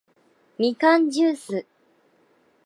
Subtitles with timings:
[0.57, 1.65] みかんじゅーす